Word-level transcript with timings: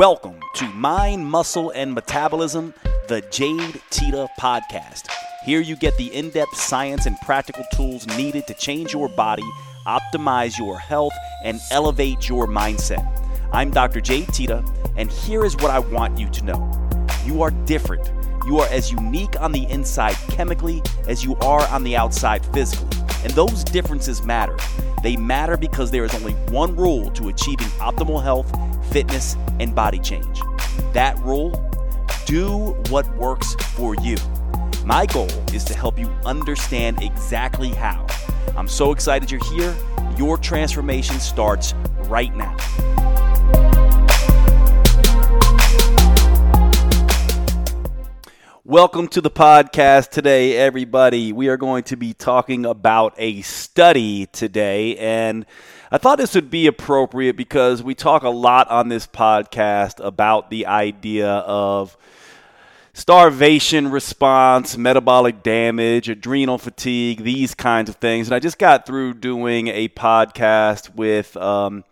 Welcome 0.00 0.40
to 0.54 0.66
Mind, 0.68 1.26
Muscle, 1.26 1.72
and 1.72 1.92
Metabolism, 1.92 2.72
the 3.08 3.20
Jade 3.30 3.82
Teta 3.90 4.28
Podcast. 4.40 5.10
Here 5.44 5.60
you 5.60 5.76
get 5.76 5.94
the 5.98 6.06
in 6.14 6.30
depth 6.30 6.56
science 6.56 7.04
and 7.04 7.20
practical 7.20 7.64
tools 7.74 8.06
needed 8.16 8.46
to 8.46 8.54
change 8.54 8.94
your 8.94 9.10
body, 9.10 9.44
optimize 9.86 10.56
your 10.58 10.78
health, 10.78 11.12
and 11.44 11.60
elevate 11.70 12.30
your 12.30 12.46
mindset. 12.46 13.06
I'm 13.52 13.70
Dr. 13.70 14.00
Jade 14.00 14.28
Teta, 14.28 14.64
and 14.96 15.12
here 15.12 15.44
is 15.44 15.54
what 15.56 15.70
I 15.70 15.80
want 15.80 16.18
you 16.18 16.30
to 16.30 16.44
know 16.46 16.88
you 17.26 17.42
are 17.42 17.50
different. 17.50 18.10
You 18.46 18.58
are 18.60 18.68
as 18.68 18.90
unique 18.90 19.38
on 19.38 19.52
the 19.52 19.64
inside 19.64 20.16
chemically 20.30 20.82
as 21.08 21.22
you 21.22 21.36
are 21.42 21.68
on 21.68 21.84
the 21.84 21.94
outside 21.94 22.42
physically. 22.54 22.88
And 23.22 23.34
those 23.34 23.64
differences 23.64 24.22
matter. 24.22 24.56
They 25.02 25.16
matter 25.16 25.58
because 25.58 25.90
there 25.90 26.04
is 26.04 26.14
only 26.14 26.32
one 26.48 26.74
rule 26.74 27.10
to 27.10 27.28
achieving 27.28 27.68
optimal 27.80 28.22
health, 28.22 28.50
fitness, 28.90 29.36
and 29.60 29.74
body 29.74 30.00
change. 30.00 30.40
That 30.92 31.18
rule 31.20 31.50
do 32.26 32.72
what 32.88 33.08
works 33.16 33.54
for 33.76 33.94
you. 33.96 34.16
My 34.84 35.06
goal 35.06 35.30
is 35.54 35.64
to 35.64 35.74
help 35.74 35.98
you 35.98 36.08
understand 36.24 37.02
exactly 37.02 37.68
how. 37.68 38.06
I'm 38.56 38.68
so 38.68 38.90
excited 38.90 39.30
you're 39.30 39.44
here. 39.52 39.76
Your 40.16 40.36
transformation 40.36 41.20
starts 41.20 41.72
right 42.08 42.34
now. 42.34 42.56
Welcome 48.64 49.08
to 49.08 49.20
the 49.20 49.30
podcast 49.30 50.10
today, 50.10 50.56
everybody. 50.56 51.32
We 51.32 51.48
are 51.48 51.56
going 51.56 51.82
to 51.84 51.96
be 51.96 52.14
talking 52.14 52.64
about 52.64 53.14
a 53.18 53.42
study 53.42 54.26
today, 54.26 54.96
and 54.96 55.44
I 55.92 55.98
thought 55.98 56.18
this 56.18 56.36
would 56.36 56.52
be 56.52 56.68
appropriate 56.68 57.36
because 57.36 57.82
we 57.82 57.96
talk 57.96 58.22
a 58.22 58.28
lot 58.28 58.70
on 58.70 58.88
this 58.88 59.08
podcast 59.08 59.98
about 59.98 60.48
the 60.48 60.66
idea 60.66 61.28
of 61.28 61.96
starvation 62.92 63.90
response, 63.90 64.76
metabolic 64.76 65.42
damage, 65.42 66.08
adrenal 66.08 66.58
fatigue, 66.58 67.24
these 67.24 67.56
kinds 67.56 67.90
of 67.90 67.96
things. 67.96 68.28
And 68.28 68.36
I 68.36 68.38
just 68.38 68.56
got 68.56 68.86
through 68.86 69.14
doing 69.14 69.66
a 69.66 69.88
podcast 69.88 70.94
with. 70.94 71.36
Um, 71.36 71.84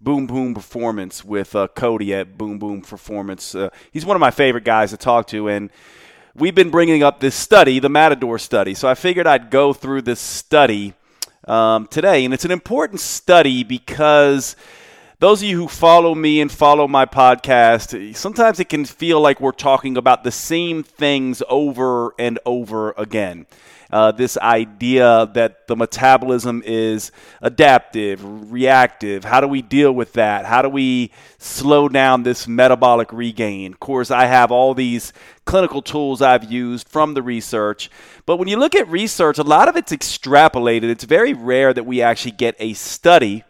Boom 0.00 0.26
Boom 0.26 0.52
Performance 0.52 1.24
with 1.24 1.56
uh, 1.56 1.66
Cody 1.68 2.12
at 2.12 2.36
Boom 2.36 2.58
Boom 2.58 2.82
Performance. 2.82 3.54
Uh, 3.54 3.70
he's 3.90 4.04
one 4.04 4.16
of 4.16 4.20
my 4.20 4.30
favorite 4.30 4.64
guys 4.64 4.90
to 4.90 4.98
talk 4.98 5.26
to, 5.28 5.48
and 5.48 5.70
we've 6.34 6.54
been 6.54 6.68
bringing 6.68 7.02
up 7.02 7.20
this 7.20 7.34
study, 7.34 7.78
the 7.78 7.88
Matador 7.88 8.38
study. 8.38 8.74
So 8.74 8.86
I 8.86 8.96
figured 8.96 9.26
I'd 9.26 9.50
go 9.50 9.72
through 9.72 10.02
this 10.02 10.20
study 10.20 10.92
um, 11.48 11.86
today. 11.86 12.24
And 12.24 12.32
it's 12.34 12.44
an 12.44 12.50
important 12.50 13.00
study 13.00 13.64
because 13.64 14.56
those 15.18 15.42
of 15.42 15.48
you 15.48 15.56
who 15.56 15.68
follow 15.68 16.14
me 16.14 16.40
and 16.40 16.50
follow 16.50 16.88
my 16.88 17.06
podcast, 17.06 18.16
sometimes 18.16 18.60
it 18.60 18.68
can 18.68 18.84
feel 18.84 19.20
like 19.20 19.40
we're 19.40 19.52
talking 19.52 19.96
about 19.96 20.24
the 20.24 20.30
same 20.30 20.82
things 20.82 21.42
over 21.48 22.14
and 22.18 22.38
over 22.44 22.92
again 22.96 23.46
uh, 23.94 24.10
this 24.10 24.36
idea 24.38 25.30
that 25.34 25.68
the 25.68 25.76
metabolism 25.76 26.64
is 26.66 27.12
adaptive, 27.40 28.50
reactive. 28.50 29.22
How 29.22 29.40
do 29.40 29.46
we 29.46 29.62
deal 29.62 29.92
with 29.92 30.14
that? 30.14 30.46
How 30.46 30.62
do 30.62 30.68
we 30.68 31.12
slow 31.38 31.88
down 31.88 32.24
this 32.24 32.48
metabolic 32.48 33.12
regain? 33.12 33.72
Of 33.72 33.78
course, 33.78 34.10
I 34.10 34.26
have 34.26 34.50
all 34.50 34.74
these 34.74 35.12
clinical 35.44 35.80
tools 35.80 36.22
I've 36.22 36.50
used 36.50 36.88
from 36.88 37.14
the 37.14 37.22
research. 37.22 37.88
But 38.26 38.38
when 38.38 38.48
you 38.48 38.56
look 38.56 38.74
at 38.74 38.88
research, 38.88 39.38
a 39.38 39.44
lot 39.44 39.68
of 39.68 39.76
it's 39.76 39.92
extrapolated. 39.92 40.90
It's 40.90 41.04
very 41.04 41.32
rare 41.32 41.72
that 41.72 41.86
we 41.86 42.02
actually 42.02 42.32
get 42.32 42.56
a 42.58 42.72
study 42.72 43.44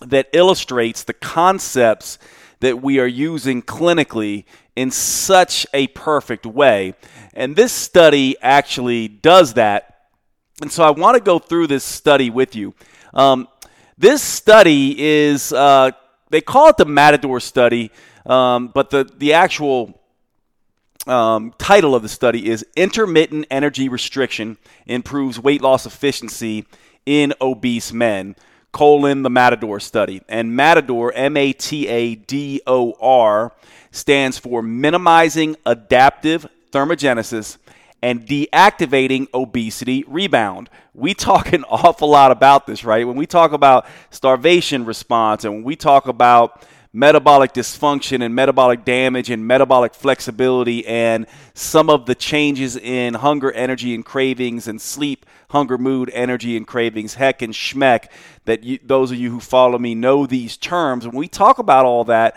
that 0.00 0.30
illustrates 0.32 1.04
the 1.04 1.12
concepts 1.12 2.18
that 2.60 2.80
we 2.80 2.98
are 3.00 3.06
using 3.06 3.60
clinically 3.60 4.46
in 4.78 4.92
such 4.92 5.66
a 5.74 5.88
perfect 5.88 6.46
way. 6.46 6.94
And 7.34 7.56
this 7.56 7.72
study 7.72 8.36
actually 8.40 9.08
does 9.08 9.54
that. 9.54 10.06
And 10.62 10.70
so 10.70 10.84
I 10.84 10.90
want 10.90 11.16
to 11.16 11.20
go 11.20 11.40
through 11.40 11.66
this 11.66 11.82
study 11.82 12.30
with 12.30 12.54
you. 12.54 12.74
Um, 13.12 13.48
this 13.96 14.22
study 14.22 14.94
is, 14.96 15.52
uh, 15.52 15.90
they 16.30 16.40
call 16.40 16.68
it 16.68 16.76
the 16.76 16.84
Matador 16.84 17.40
study, 17.40 17.90
um, 18.24 18.68
but 18.68 18.90
the, 18.90 19.02
the 19.16 19.32
actual 19.32 20.00
um, 21.08 21.52
title 21.58 21.96
of 21.96 22.02
the 22.02 22.08
study 22.08 22.48
is 22.48 22.64
Intermittent 22.76 23.46
Energy 23.50 23.88
Restriction 23.88 24.58
Improves 24.86 25.40
Weight 25.40 25.60
Loss 25.60 25.86
Efficiency 25.86 26.66
in 27.04 27.34
Obese 27.40 27.92
Men 27.92 28.36
colon 28.72 29.22
the 29.22 29.30
Matador 29.30 29.80
study. 29.80 30.22
And 30.28 30.54
Matador, 30.54 31.12
M 31.12 31.36
A 31.36 31.52
T 31.52 31.88
A 31.88 32.14
D 32.14 32.60
O 32.66 32.94
R, 33.00 33.52
stands 33.98 34.38
for 34.38 34.62
minimizing 34.62 35.56
adaptive 35.66 36.46
thermogenesis 36.70 37.58
and 38.00 38.26
deactivating 38.26 39.26
obesity 39.34 40.04
rebound. 40.06 40.70
We 40.94 41.14
talk 41.14 41.52
an 41.52 41.64
awful 41.68 42.08
lot 42.08 42.30
about 42.30 42.66
this, 42.66 42.84
right? 42.84 43.06
When 43.06 43.16
we 43.16 43.26
talk 43.26 43.52
about 43.52 43.86
starvation 44.10 44.84
response 44.84 45.44
and 45.44 45.52
when 45.52 45.64
we 45.64 45.76
talk 45.76 46.06
about 46.06 46.64
metabolic 46.92 47.52
dysfunction 47.52 48.24
and 48.24 48.34
metabolic 48.34 48.84
damage 48.84 49.30
and 49.30 49.46
metabolic 49.46 49.94
flexibility 49.94 50.86
and 50.86 51.26
some 51.52 51.90
of 51.90 52.06
the 52.06 52.14
changes 52.14 52.76
in 52.76 53.14
hunger, 53.14 53.52
energy, 53.52 53.94
and 53.94 54.04
cravings 54.04 54.68
and 54.68 54.80
sleep, 54.80 55.26
hunger, 55.50 55.76
mood, 55.76 56.10
energy, 56.14 56.56
and 56.56 56.66
cravings, 56.66 57.14
heck 57.14 57.42
and 57.42 57.52
schmeck, 57.52 58.06
that 58.46 58.62
you, 58.62 58.78
those 58.82 59.10
of 59.10 59.18
you 59.18 59.30
who 59.30 59.40
follow 59.40 59.78
me 59.78 59.94
know 59.94 60.24
these 60.24 60.56
terms. 60.56 61.06
When 61.06 61.16
we 61.16 61.28
talk 61.28 61.58
about 61.58 61.84
all 61.84 62.04
that, 62.04 62.36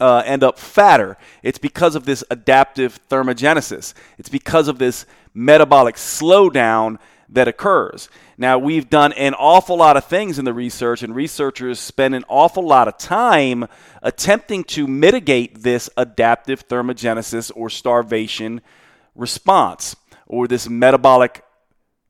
uh, 0.00 0.22
end 0.24 0.42
up 0.42 0.58
fatter. 0.58 1.16
It's 1.42 1.58
because 1.58 1.94
of 1.94 2.04
this 2.04 2.24
adaptive 2.30 3.00
thermogenesis. 3.08 3.94
It's 4.18 4.28
because 4.28 4.68
of 4.68 4.78
this 4.78 5.06
metabolic 5.34 5.96
slowdown 5.96 6.98
that 7.28 7.48
occurs. 7.48 8.08
Now, 8.38 8.58
we've 8.58 8.88
done 8.88 9.12
an 9.14 9.34
awful 9.34 9.76
lot 9.76 9.96
of 9.96 10.04
things 10.04 10.38
in 10.38 10.44
the 10.44 10.52
research, 10.52 11.02
and 11.02 11.14
researchers 11.14 11.80
spend 11.80 12.14
an 12.14 12.24
awful 12.28 12.64
lot 12.64 12.86
of 12.86 12.98
time 12.98 13.66
attempting 14.02 14.62
to 14.64 14.86
mitigate 14.86 15.62
this 15.62 15.90
adaptive 15.96 16.68
thermogenesis 16.68 17.50
or 17.54 17.70
starvation 17.70 18.60
response, 19.14 19.96
or 20.26 20.46
this 20.46 20.68
metabolic 20.68 21.42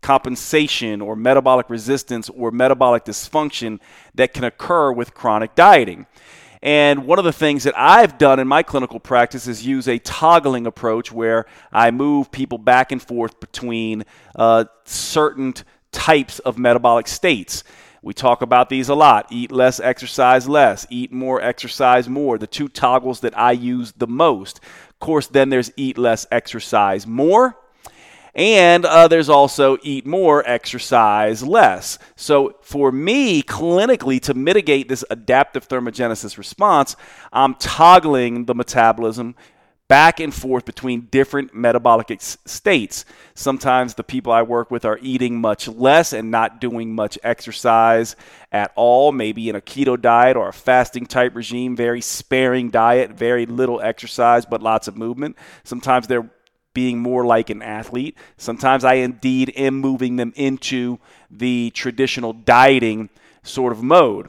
compensation, 0.02 1.00
or 1.00 1.16
metabolic 1.16 1.70
resistance, 1.70 2.28
or 2.30 2.50
metabolic 2.50 3.04
dysfunction 3.04 3.78
that 4.14 4.34
can 4.34 4.44
occur 4.44 4.92
with 4.92 5.14
chronic 5.14 5.54
dieting. 5.54 6.06
And 6.62 7.06
one 7.06 7.18
of 7.18 7.24
the 7.24 7.32
things 7.32 7.64
that 7.64 7.74
I've 7.76 8.18
done 8.18 8.40
in 8.40 8.48
my 8.48 8.62
clinical 8.62 9.00
practice 9.00 9.46
is 9.46 9.66
use 9.66 9.88
a 9.88 9.98
toggling 9.98 10.66
approach 10.66 11.12
where 11.12 11.46
I 11.72 11.90
move 11.90 12.30
people 12.30 12.58
back 12.58 12.92
and 12.92 13.02
forth 13.02 13.38
between 13.40 14.04
uh, 14.34 14.64
certain 14.84 15.54
types 15.92 16.38
of 16.40 16.58
metabolic 16.58 17.08
states. 17.08 17.64
We 18.02 18.14
talk 18.14 18.42
about 18.42 18.68
these 18.68 18.88
a 18.88 18.94
lot. 18.94 19.26
Eat 19.32 19.50
less, 19.50 19.80
exercise 19.80 20.48
less. 20.48 20.86
Eat 20.90 21.12
more, 21.12 21.40
exercise 21.40 22.08
more. 22.08 22.38
The 22.38 22.46
two 22.46 22.68
toggles 22.68 23.20
that 23.20 23.36
I 23.36 23.52
use 23.52 23.92
the 23.92 24.06
most. 24.06 24.60
Of 24.90 24.98
course, 25.00 25.26
then 25.26 25.48
there's 25.48 25.72
eat 25.76 25.98
less, 25.98 26.26
exercise 26.30 27.06
more. 27.06 27.58
And 28.36 28.84
uh, 28.84 29.08
there's 29.08 29.30
also 29.30 29.78
eat 29.82 30.06
more, 30.06 30.46
exercise 30.46 31.42
less. 31.42 31.98
So, 32.16 32.56
for 32.60 32.92
me, 32.92 33.42
clinically, 33.42 34.20
to 34.20 34.34
mitigate 34.34 34.88
this 34.88 35.02
adaptive 35.08 35.66
thermogenesis 35.66 36.36
response, 36.36 36.96
I'm 37.32 37.54
toggling 37.54 38.44
the 38.44 38.54
metabolism 38.54 39.36
back 39.88 40.20
and 40.20 40.34
forth 40.34 40.66
between 40.66 41.02
different 41.10 41.54
metabolic 41.54 42.10
ex- 42.10 42.36
states. 42.44 43.06
Sometimes 43.34 43.94
the 43.94 44.04
people 44.04 44.32
I 44.32 44.42
work 44.42 44.70
with 44.70 44.84
are 44.84 44.98
eating 45.00 45.40
much 45.40 45.66
less 45.66 46.12
and 46.12 46.30
not 46.30 46.60
doing 46.60 46.94
much 46.94 47.18
exercise 47.22 48.16
at 48.52 48.70
all, 48.74 49.12
maybe 49.12 49.48
in 49.48 49.56
a 49.56 49.60
keto 49.62 49.98
diet 49.98 50.36
or 50.36 50.48
a 50.48 50.52
fasting 50.52 51.06
type 51.06 51.34
regime, 51.34 51.74
very 51.74 52.02
sparing 52.02 52.68
diet, 52.68 53.12
very 53.12 53.46
little 53.46 53.80
exercise, 53.80 54.44
but 54.44 54.62
lots 54.62 54.88
of 54.88 54.96
movement. 54.98 55.36
Sometimes 55.64 56.06
they're 56.06 56.30
being 56.76 56.98
more 56.98 57.24
like 57.24 57.48
an 57.48 57.62
athlete. 57.62 58.14
Sometimes 58.36 58.84
I 58.84 58.96
indeed 58.96 59.50
am 59.56 59.76
moving 59.80 60.16
them 60.16 60.34
into 60.36 60.98
the 61.30 61.70
traditional 61.70 62.34
dieting 62.34 63.08
sort 63.42 63.72
of 63.72 63.82
mode. 63.82 64.28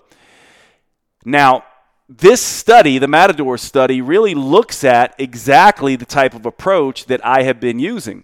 Now, 1.26 1.66
this 2.08 2.42
study, 2.42 3.00
the 3.00 3.08
Matador 3.10 3.58
study, 3.58 4.02
really 4.02 4.34
looks 4.34 4.86
at 4.86 5.14
exactly 5.18 5.98
the 5.98 6.06
type 6.06 6.34
of 6.34 6.46
approach 6.46 7.08
that 7.08 7.20
I 7.26 7.44
have 7.44 7.60
been 7.60 7.80
using. 7.80 8.24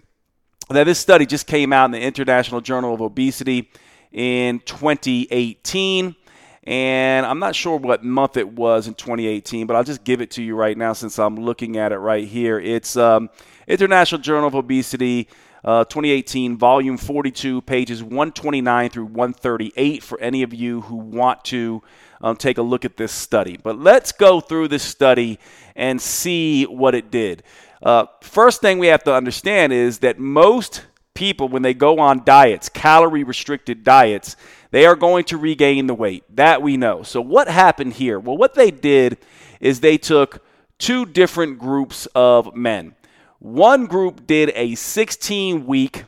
Now, 0.70 0.84
this 0.84 0.98
study 0.98 1.26
just 1.26 1.46
came 1.46 1.70
out 1.70 1.84
in 1.84 1.90
the 1.90 2.00
International 2.00 2.62
Journal 2.62 2.94
of 2.94 3.02
Obesity 3.02 3.70
in 4.10 4.60
2018. 4.60 6.16
And 6.64 7.26
I'm 7.26 7.38
not 7.38 7.54
sure 7.54 7.76
what 7.76 8.02
month 8.02 8.38
it 8.38 8.48
was 8.48 8.88
in 8.88 8.94
2018, 8.94 9.66
but 9.66 9.76
I'll 9.76 9.84
just 9.84 10.02
give 10.02 10.22
it 10.22 10.30
to 10.32 10.42
you 10.42 10.56
right 10.56 10.76
now 10.76 10.94
since 10.94 11.18
I'm 11.18 11.36
looking 11.36 11.76
at 11.76 11.92
it 11.92 11.98
right 11.98 12.26
here. 12.26 12.58
It's 12.58 12.96
um, 12.96 13.28
International 13.68 14.20
Journal 14.20 14.48
of 14.48 14.54
Obesity, 14.54 15.28
uh, 15.62 15.84
2018, 15.84 16.56
volume 16.56 16.96
42, 16.96 17.60
pages 17.62 18.02
129 18.02 18.90
through 18.90 19.04
138 19.04 20.02
for 20.02 20.18
any 20.20 20.42
of 20.42 20.54
you 20.54 20.80
who 20.82 20.96
want 20.96 21.44
to 21.44 21.82
um, 22.22 22.36
take 22.36 22.56
a 22.56 22.62
look 22.62 22.86
at 22.86 22.96
this 22.96 23.12
study. 23.12 23.58
But 23.62 23.78
let's 23.78 24.12
go 24.12 24.40
through 24.40 24.68
this 24.68 24.82
study 24.82 25.38
and 25.76 26.00
see 26.00 26.64
what 26.64 26.94
it 26.94 27.10
did. 27.10 27.42
Uh, 27.82 28.06
first 28.22 28.62
thing 28.62 28.78
we 28.78 28.86
have 28.86 29.04
to 29.04 29.14
understand 29.14 29.72
is 29.74 29.98
that 29.98 30.18
most 30.18 30.86
people, 31.14 31.48
when 31.48 31.62
they 31.62 31.74
go 31.74 31.98
on 31.98 32.24
diets, 32.24 32.68
calorie 32.68 33.24
restricted 33.24 33.84
diets, 33.84 34.36
they 34.74 34.86
are 34.86 34.96
going 34.96 35.22
to 35.22 35.36
regain 35.36 35.86
the 35.86 35.94
weight. 35.94 36.24
That 36.34 36.60
we 36.60 36.76
know. 36.76 37.04
So, 37.04 37.20
what 37.20 37.46
happened 37.46 37.92
here? 37.92 38.18
Well, 38.18 38.36
what 38.36 38.54
they 38.54 38.72
did 38.72 39.18
is 39.60 39.78
they 39.78 39.96
took 39.96 40.44
two 40.78 41.06
different 41.06 41.60
groups 41.60 42.08
of 42.12 42.56
men. 42.56 42.96
One 43.38 43.86
group 43.86 44.26
did 44.26 44.50
a 44.56 44.74
16 44.74 45.64
week 45.66 46.06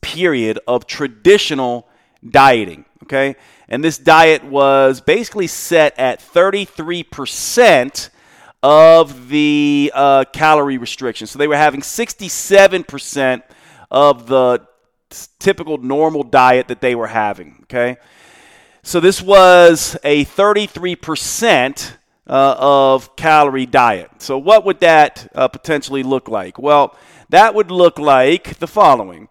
period 0.00 0.58
of 0.66 0.86
traditional 0.86 1.86
dieting, 2.26 2.86
okay? 3.02 3.36
And 3.68 3.84
this 3.84 3.98
diet 3.98 4.42
was 4.42 5.02
basically 5.02 5.46
set 5.46 5.98
at 5.98 6.20
33% 6.20 8.08
of 8.62 9.28
the 9.28 9.92
uh, 9.94 10.24
calorie 10.32 10.78
restriction. 10.78 11.26
So 11.26 11.38
they 11.38 11.46
were 11.46 11.58
having 11.58 11.82
67% 11.82 13.42
of 13.90 14.28
the 14.28 14.66
typical 15.38 15.78
normal 15.78 16.22
diet 16.22 16.68
that 16.68 16.80
they 16.80 16.94
were 16.94 17.06
having, 17.06 17.60
okay? 17.64 17.96
So 18.82 19.00
this 19.00 19.20
was 19.20 19.96
a 20.04 20.24
33% 20.24 21.96
uh, 22.26 22.54
of 22.58 23.16
calorie 23.16 23.66
diet. 23.66 24.10
So 24.18 24.38
what 24.38 24.64
would 24.64 24.80
that 24.80 25.30
uh, 25.34 25.48
potentially 25.48 26.02
look 26.02 26.28
like? 26.28 26.58
Well, 26.58 26.96
that 27.28 27.54
would 27.54 27.70
look 27.70 27.98
like 27.98 28.58
the 28.58 28.66
following. 28.66 29.28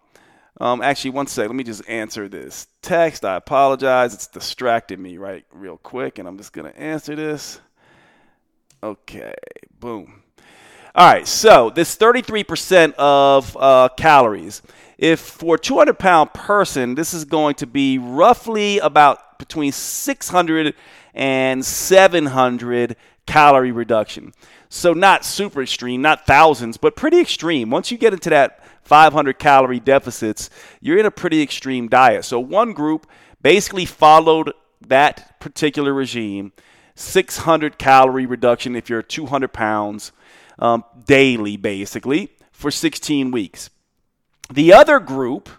Um, 0.61 0.81
actually, 0.81 1.11
one 1.11 1.27
sec. 1.27 1.47
Let 1.47 1.55
me 1.55 1.63
just 1.63 1.87
answer 1.87 2.27
this 2.27 2.67
text. 2.81 3.23
I 3.23 3.35
apologize. 3.37 4.13
It's 4.13 4.27
distracted 4.27 4.99
me 4.99 5.17
right 5.17 5.45
real 5.51 5.77
quick, 5.77 6.19
and 6.19 6.27
I'm 6.27 6.37
just 6.37 6.51
to 6.71 6.77
answer 6.79 7.15
this. 7.15 7.61
Okay, 8.83 9.33
boom. 9.79 10.23
All 11.00 11.06
right, 11.06 11.25
so 11.25 11.69
this 11.69 11.96
33% 11.96 12.94
of 12.96 13.56
uh, 13.57 13.88
calories. 13.96 14.62
If 14.98 15.22
for 15.22 15.56
a 15.56 15.57
200 15.57 15.98
pound 15.98 16.34
person, 16.34 16.96
this 16.96 17.13
is 17.13 17.24
going 17.24 17.56
to 17.56 17.66
be 17.66 17.98
roughly 17.98 18.80
about 18.80 19.40
between 19.40 19.72
600 19.72 20.75
and 21.13 21.63
700 21.63 22.98
calorie 23.25 23.72
reduction. 23.72 24.34
So, 24.68 24.92
not 24.92 25.24
super 25.24 25.62
extreme, 25.62 26.01
not 26.01 26.28
thousands, 26.28 26.75
but 26.75 26.98
pretty 26.98 27.22
extreme. 27.22 27.69
Once 27.69 27.92
you 27.92 27.98
get 27.98 28.12
into 28.12 28.30
that 28.31 28.62
500 28.84 29.40
calorie 29.40 29.80
deficits, 29.80 30.50
you're 30.81 30.98
in 30.98 31.06
a 31.06 31.12
pretty 31.12 31.42
extreme 31.42 31.88
diet. 31.88 32.25
So, 32.25 32.42
one 32.42 32.74
group 32.74 33.07
basically 33.42 33.86
followed 33.86 34.51
that 34.86 35.40
particular 35.40 35.94
regime 35.94 36.51
600 36.96 37.78
calorie 37.78 38.25
reduction 38.25 38.75
if 38.75 38.90
you're 38.90 39.01
200 39.01 39.54
pounds 39.54 40.12
um, 40.59 40.83
daily, 41.06 41.57
basically, 41.57 42.29
for 42.51 42.71
16 42.71 43.31
weeks. 43.31 43.69
The 44.51 44.73
other 44.73 45.00
group 45.00 45.50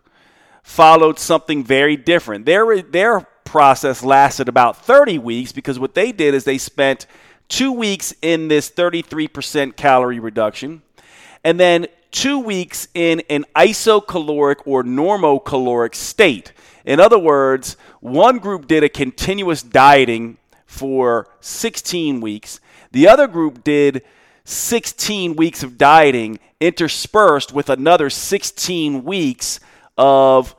followed 0.63 1.19
something 1.19 1.65
very 1.65 1.97
different. 1.97 2.47
Their, 2.47 2.83
their 2.83 3.21
process 3.45 4.03
lasted 4.03 4.49
about 4.49 4.77
30 4.77 5.19
weeks 5.19 5.53
because 5.53 5.79
what 5.79 5.95
they 5.95 6.13
did 6.13 6.35
is 6.35 6.45
they 6.45 6.59
spent 6.59 7.07
two 7.49 7.73
weeks 7.73 8.15
in 8.23 8.49
this 8.49 8.71
33% 8.71 9.77
calorie 9.77 10.21
reduction 10.21 10.83
and 11.43 11.59
then 11.59 11.87
two 12.11 12.39
weeks 12.39 12.89
in 12.95 13.23
an 13.31 13.45
isocaloric 13.57 14.57
or 14.67 14.85
normocaloric 14.85 15.95
state. 15.95 16.53
In 16.85 17.01
other 17.01 17.19
words, 17.19 17.77
one 18.01 18.39
group 18.39 18.67
did 18.67 18.85
a 18.85 18.89
continuous 18.89 19.63
dieting 19.63 20.39
for 20.67 21.29
16 21.41 22.21
weeks, 22.21 22.61
the 22.93 23.09
other 23.09 23.27
group 23.27 23.65
did 23.65 24.03
16 24.51 25.37
weeks 25.37 25.63
of 25.63 25.79
dieting 25.79 26.39
interspersed 26.59 27.53
with 27.53 27.71
another 27.71 28.11
16 28.11 29.05
weeks 29.05 29.61
of 29.97 30.57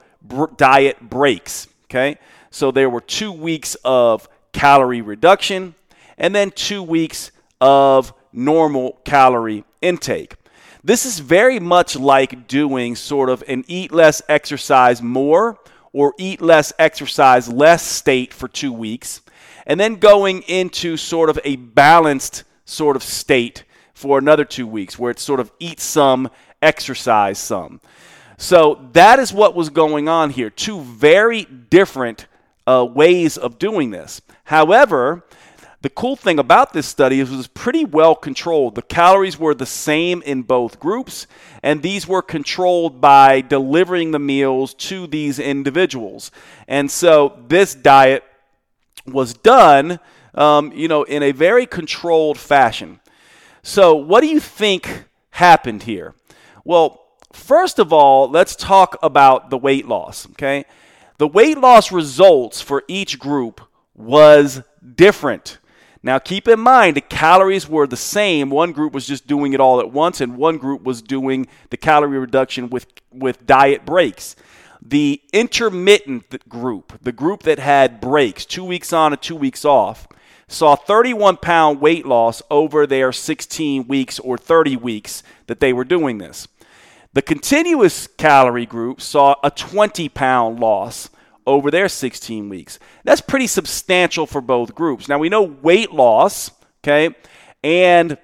diet 0.56 1.00
breaks. 1.02 1.68
Okay? 1.86 2.18
So 2.50 2.72
there 2.72 2.90
were 2.90 3.02
two 3.02 3.32
weeks 3.32 3.76
of 3.84 4.30
calorie 4.54 5.02
reduction 5.02 5.76
and 6.18 6.34
then 6.34 6.52
two 6.52 6.82
weeks 6.82 7.32
of 7.60 8.14
normal 8.32 9.00
calorie 9.04 9.66
intake. 9.82 10.36
This 10.84 11.06
is 11.06 11.20
very 11.20 11.60
much 11.60 11.96
like 11.96 12.48
doing 12.48 12.96
sort 12.96 13.30
of 13.30 13.44
an 13.48 13.66
eat 13.68 13.92
less, 13.92 14.22
exercise 14.28 15.02
more, 15.02 15.60
or 15.94 16.14
eat 16.18 16.42
less, 16.42 16.74
exercise 16.80 17.50
less 17.50 17.86
state 17.86 18.34
for 18.34 18.48
two 18.48 18.72
weeks, 18.72 19.22
and 19.68 19.80
then 19.80 19.96
going 19.96 20.42
into 20.44 20.98
sort 20.98 21.30
of 21.30 21.40
a 21.44 21.58
balanced 21.58 22.44
sort 22.66 22.96
of 22.96 23.04
state 23.04 23.64
for 24.02 24.18
another 24.18 24.44
two 24.44 24.66
weeks 24.66 24.98
where 24.98 25.12
it's 25.12 25.22
sort 25.22 25.40
of 25.40 25.52
eat 25.60 25.80
some, 25.80 26.30
exercise 26.60 27.38
some. 27.38 27.80
So 28.38 28.90
that 28.94 29.20
is 29.20 29.32
what 29.32 29.56
was 29.56 29.70
going 29.70 30.10
on 30.10 30.32
here. 30.32 30.50
Two 30.50 30.82
very 30.82 31.46
different 31.46 32.26
uh, 32.66 32.88
ways 32.92 33.38
of 33.38 33.60
doing 33.60 33.92
this. 33.92 34.20
However, 34.46 35.24
the 35.84 35.90
cool 35.90 36.16
thing 36.16 36.40
about 36.40 36.74
this 36.74 36.88
study 36.88 37.20
is 37.20 37.32
it 37.32 37.38
was 37.38 37.46
pretty 37.46 37.86
well 37.86 38.16
controlled. 38.16 38.74
The 38.74 38.82
calories 38.82 39.38
were 39.38 39.54
the 39.54 39.68
same 39.68 40.24
in 40.24 40.42
both 40.42 40.80
groups, 40.80 41.28
and 41.62 41.84
these 41.84 42.08
were 42.08 42.24
controlled 42.24 43.00
by 43.00 43.42
delivering 43.42 44.10
the 44.10 44.20
meals 44.20 44.74
to 44.90 45.06
these 45.06 45.38
individuals. 45.38 46.32
And 46.68 46.90
so 46.90 47.40
this 47.48 47.76
diet 47.76 48.24
was 49.06 49.36
done, 49.36 50.00
um, 50.34 50.72
you 50.72 50.88
know, 50.88 51.04
in 51.04 51.22
a 51.22 51.32
very 51.32 51.68
controlled 51.68 52.40
fashion. 52.40 53.00
So, 53.64 53.96
what 53.96 54.22
do 54.22 54.28
you 54.28 54.40
think 54.40 55.06
happened 55.32 55.84
here? 55.84 56.16
Well, 56.66 57.06
first 57.32 57.78
of 57.78 57.94
all, 57.94 58.30
let's 58.30 58.56
talk 58.56 58.98
about 59.04 59.50
the 59.50 59.58
weight 59.58 59.88
loss, 59.88 60.28
okay? 60.32 60.66
The 61.18 61.28
weight 61.28 61.60
loss 61.60 61.92
results 61.92 62.62
for 62.62 62.84
each 62.88 63.20
group 63.20 63.62
was 63.96 64.64
different. 64.96 65.60
Now, 66.02 66.18
keep 66.18 66.48
in 66.48 66.60
mind 66.60 66.98
the 66.98 67.02
calories 67.02 67.70
were 67.70 67.86
the 67.86 67.96
same. 67.96 68.50
One 68.50 68.72
group 68.72 68.94
was 68.94 69.06
just 69.06 69.28
doing 69.28 69.54
it 69.54 69.60
all 69.60 69.80
at 69.80 69.92
once, 69.92 70.20
and 70.20 70.38
one 70.38 70.58
group 70.58 70.82
was 70.84 71.04
doing 71.04 71.48
the 71.70 71.78
calorie 71.78 72.18
reduction 72.18 72.70
with, 72.70 72.88
with 73.12 73.46
diet 73.46 73.86
breaks. 73.86 74.36
The 74.82 75.22
intermittent 75.32 76.50
group, 76.50 76.98
the 77.04 77.12
group 77.12 77.44
that 77.44 77.60
had 77.60 78.02
breaks, 78.02 78.44
two 78.44 78.64
weeks 78.64 78.92
on 78.92 79.14
and 79.14 79.22
two 79.22 79.36
weeks 79.36 79.64
off, 79.64 80.08
saw 80.52 80.76
31 80.76 81.38
pound 81.38 81.80
weight 81.80 82.06
loss 82.06 82.42
over 82.52 82.86
their 82.86 83.12
16 83.12 83.88
weeks 83.88 84.20
or 84.20 84.38
30 84.38 84.76
weeks 84.76 85.24
that 85.48 85.60
they 85.60 85.72
were 85.72 85.86
doing 85.86 86.18
this. 86.18 86.48
The 87.14 87.22
continuous 87.22 88.08
calorie 88.08 88.66
group 88.66 89.02
saw 89.02 89.36
a 89.44 89.52
20 89.52 90.10
pound 90.10 90.60
loss 90.60 91.10
over 91.48 91.72
their 91.72 91.90
16 91.90 92.50
weeks. 92.50 92.80
That's 93.04 93.22
pretty 93.22 93.48
substantial 93.48 94.26
for 94.26 94.42
both 94.42 94.76
groups. 94.76 95.08
Now 95.08 95.18
we 95.18 95.30
know 95.30 95.42
weight 95.42 95.92
loss, 95.92 96.52
okay, 96.84 97.16
and 97.64 98.18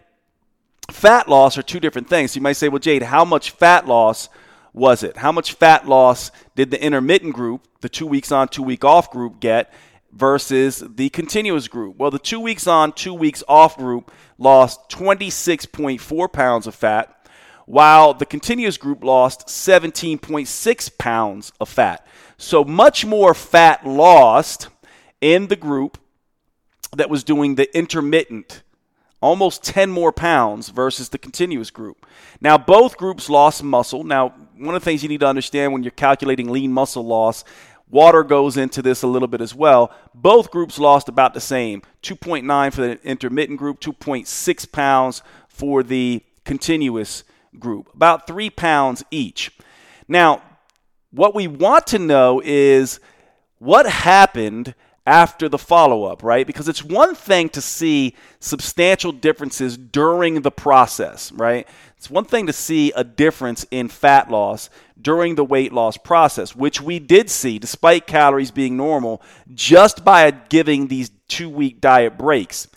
fat 0.91 1.27
loss 1.27 1.57
are 1.57 1.63
two 1.63 1.79
different 1.79 2.09
things. 2.09 2.35
You 2.35 2.41
might 2.41 2.53
say, 2.53 2.69
well, 2.69 2.79
Jade, 2.79 3.03
how 3.03 3.25
much 3.25 3.51
fat 3.51 3.87
loss 3.87 4.29
was 4.73 5.03
it? 5.03 5.17
How 5.17 5.31
much 5.31 5.53
fat 5.53 5.87
loss 5.87 6.31
did 6.55 6.71
the 6.71 6.81
intermittent 6.81 7.33
group, 7.33 7.67
the 7.81 7.89
two 7.89 8.05
weeks 8.05 8.31
on, 8.31 8.47
two 8.47 8.63
week 8.63 8.85
off 8.85 9.11
group, 9.11 9.39
get 9.39 9.73
versus 10.17 10.83
the 10.95 11.09
continuous 11.09 11.67
group? 11.67 11.97
Well, 11.97 12.11
the 12.11 12.19
two 12.19 12.39
weeks 12.39 12.65
on, 12.67 12.91
two 12.91 13.13
weeks 13.13 13.43
off 13.47 13.77
group 13.77 14.11
lost 14.37 14.89
26.4 14.89 16.33
pounds 16.33 16.67
of 16.67 16.75
fat, 16.75 17.29
while 17.65 18.13
the 18.13 18.25
continuous 18.25 18.77
group 18.77 19.03
lost 19.03 19.47
17.6 19.47 20.97
pounds 20.97 21.51
of 21.59 21.69
fat. 21.69 22.05
So 22.37 22.63
much 22.63 23.05
more 23.05 23.33
fat 23.33 23.85
lost 23.85 24.69
in 25.21 25.47
the 25.47 25.55
group 25.55 25.97
that 26.95 27.09
was 27.09 27.23
doing 27.23 27.55
the 27.55 27.77
intermittent 27.77 28.63
almost 29.21 29.63
10 29.63 29.89
more 29.89 30.11
pounds 30.11 30.69
versus 30.69 31.09
the 31.09 31.17
continuous 31.17 31.71
group. 31.71 32.05
Now, 32.39 32.57
both 32.57 32.97
groups 32.97 33.29
lost 33.29 33.63
muscle. 33.63 34.03
Now, 34.03 34.29
one 34.55 34.75
of 34.75 34.81
the 34.81 34.85
things 34.85 35.03
you 35.03 35.09
need 35.09 35.21
to 35.21 35.27
understand 35.27 35.73
when 35.73 35.83
you're 35.83 35.91
calculating 35.91 36.49
lean 36.49 36.71
muscle 36.71 37.05
loss, 37.05 37.43
water 37.89 38.23
goes 38.23 38.57
into 38.57 38.81
this 38.81 39.01
a 39.01 39.07
little 39.07 39.27
bit 39.27 39.41
as 39.41 39.55
well. 39.55 39.91
Both 40.13 40.51
groups 40.51 40.79
lost 40.79 41.09
about 41.09 41.33
the 41.33 41.41
same 41.41 41.81
2.9 42.03 42.73
for 42.73 42.81
the 42.81 43.01
intermittent 43.03 43.59
group, 43.59 43.79
2.6 43.79 44.71
pounds 44.71 45.21
for 45.47 45.83
the 45.83 46.23
continuous 46.45 47.23
group, 47.59 47.93
about 47.93 48.27
three 48.27 48.49
pounds 48.49 49.03
each. 49.11 49.51
Now, 50.07 50.41
what 51.11 51.33
we 51.33 51.47
want 51.47 51.87
to 51.87 51.99
know 51.99 52.41
is 52.43 52.99
what 53.59 53.87
happened 53.87 54.75
after 55.07 55.47
the 55.47 55.57
follow 55.57 56.03
up, 56.03 56.21
right? 56.21 56.45
Because 56.45 56.67
it's 56.67 56.83
one 56.83 57.15
thing 57.15 57.47
to 57.49 57.61
see 57.61 58.13
substantial 58.41 59.13
differences 59.13 59.77
during 59.77 60.41
the 60.41 60.51
process, 60.51 61.31
right? 61.31 61.65
It's 61.95 62.09
one 62.09 62.25
thing 62.25 62.45
to 62.47 62.53
see 62.53 62.91
a 62.91 63.05
difference 63.05 63.65
in 63.71 63.87
fat 63.87 64.29
loss 64.29 64.69
during 65.01 65.35
the 65.35 65.45
weight 65.45 65.71
loss 65.71 65.95
process, 65.97 66.55
which 66.55 66.81
we 66.81 66.99
did 66.99 67.29
see 67.29 67.57
despite 67.57 68.05
calories 68.05 68.51
being 68.51 68.75
normal 68.75 69.21
just 69.55 70.03
by 70.03 70.29
giving 70.29 70.87
these 70.87 71.09
two 71.29 71.49
week 71.49 71.79
diet 71.79 72.17
breaks. 72.17 72.67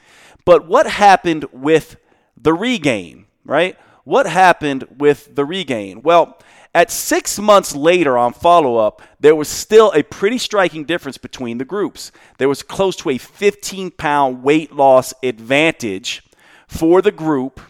But 0.44 0.68
what 0.68 0.86
happened 0.86 1.46
with 1.52 1.96
the 2.40 2.54
regain, 2.54 3.26
right? 3.44 3.76
What 4.04 4.26
happened 4.26 4.84
with 4.96 5.34
the 5.34 5.44
regain? 5.44 6.02
Well, 6.02 6.38
at 6.74 6.90
six 6.90 7.38
months 7.38 7.74
later 7.74 8.16
on 8.16 8.32
follow 8.32 8.76
up, 8.76 9.02
there 9.18 9.34
was 9.34 9.48
still 9.48 9.92
a 9.92 10.02
pretty 10.02 10.38
striking 10.38 10.84
difference 10.84 11.18
between 11.18 11.58
the 11.58 11.64
groups. 11.64 12.12
There 12.38 12.48
was 12.48 12.62
close 12.62 12.96
to 12.96 13.10
a 13.10 13.18
15 13.18 13.90
pound 13.92 14.42
weight 14.42 14.72
loss 14.72 15.12
advantage 15.22 16.22
for 16.68 17.02
the 17.02 17.10
group 17.10 17.60